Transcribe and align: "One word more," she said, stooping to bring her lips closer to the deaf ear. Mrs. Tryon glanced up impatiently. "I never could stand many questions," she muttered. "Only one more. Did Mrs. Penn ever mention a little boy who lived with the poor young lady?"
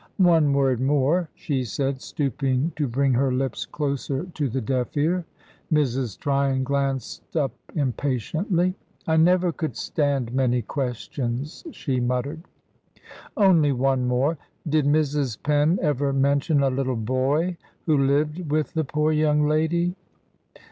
"One 0.17 0.51
word 0.53 0.81
more," 0.81 1.29
she 1.35 1.63
said, 1.63 2.01
stooping 2.01 2.71
to 2.75 2.87
bring 2.87 3.13
her 3.13 3.31
lips 3.31 3.67
closer 3.67 4.25
to 4.33 4.49
the 4.49 4.59
deaf 4.59 4.97
ear. 4.97 5.25
Mrs. 5.71 6.17
Tryon 6.17 6.63
glanced 6.63 7.37
up 7.37 7.51
impatiently. 7.75 8.73
"I 9.05 9.17
never 9.17 9.51
could 9.51 9.75
stand 9.77 10.33
many 10.33 10.63
questions," 10.63 11.63
she 11.69 11.99
muttered. 11.99 12.41
"Only 13.37 13.73
one 13.73 14.07
more. 14.07 14.39
Did 14.67 14.85
Mrs. 14.87 15.37
Penn 15.43 15.77
ever 15.83 16.11
mention 16.13 16.63
a 16.63 16.71
little 16.71 16.95
boy 16.95 17.57
who 17.85 17.95
lived 17.95 18.49
with 18.49 18.73
the 18.73 18.83
poor 18.83 19.11
young 19.11 19.47
lady?" 19.47 19.93